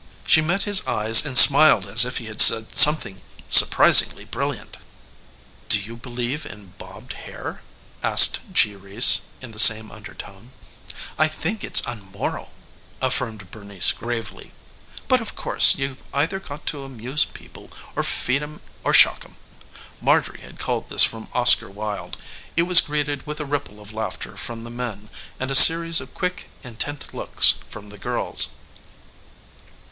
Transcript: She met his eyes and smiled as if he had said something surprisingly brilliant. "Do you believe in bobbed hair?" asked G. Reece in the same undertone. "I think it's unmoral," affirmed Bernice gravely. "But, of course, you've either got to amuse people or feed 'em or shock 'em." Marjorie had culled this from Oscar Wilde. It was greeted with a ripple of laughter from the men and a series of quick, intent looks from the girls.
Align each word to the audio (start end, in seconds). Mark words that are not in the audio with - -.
She 0.25 0.41
met 0.41 0.63
his 0.63 0.83
eyes 0.87 1.27
and 1.27 1.37
smiled 1.37 1.85
as 1.85 2.05
if 2.05 2.17
he 2.17 2.25
had 2.25 2.41
said 2.41 2.75
something 2.75 3.21
surprisingly 3.49 4.25
brilliant. 4.25 4.77
"Do 5.69 5.79
you 5.79 5.95
believe 5.95 6.43
in 6.43 6.73
bobbed 6.79 7.13
hair?" 7.13 7.61
asked 8.01 8.39
G. 8.51 8.75
Reece 8.75 9.25
in 9.41 9.51
the 9.51 9.59
same 9.59 9.91
undertone. 9.91 10.53
"I 11.19 11.27
think 11.27 11.63
it's 11.63 11.83
unmoral," 11.85 12.49
affirmed 12.99 13.51
Bernice 13.51 13.91
gravely. 13.91 14.53
"But, 15.07 15.21
of 15.21 15.35
course, 15.35 15.75
you've 15.75 16.01
either 16.15 16.39
got 16.39 16.65
to 16.65 16.81
amuse 16.81 17.23
people 17.23 17.69
or 17.95 18.01
feed 18.01 18.41
'em 18.41 18.59
or 18.83 18.95
shock 18.95 19.23
'em." 19.23 19.35
Marjorie 20.01 20.41
had 20.41 20.57
culled 20.57 20.89
this 20.89 21.03
from 21.03 21.29
Oscar 21.31 21.69
Wilde. 21.69 22.17
It 22.57 22.63
was 22.63 22.81
greeted 22.81 23.27
with 23.27 23.39
a 23.39 23.45
ripple 23.45 23.79
of 23.79 23.93
laughter 23.93 24.35
from 24.35 24.63
the 24.63 24.71
men 24.71 25.11
and 25.39 25.51
a 25.51 25.53
series 25.55 26.01
of 26.01 26.15
quick, 26.15 26.49
intent 26.63 27.13
looks 27.13 27.59
from 27.69 27.89
the 27.89 27.99
girls. 27.99 28.55